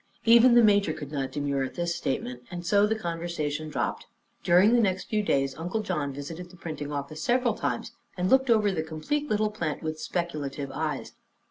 [0.25, 4.07] Even the major could not demur at this statement and so the conversation dropped.
[4.43, 8.49] During the next few days Uncle John visited the printing office several times and looked
[8.49, 11.13] over the complete little plant with speculative eyes.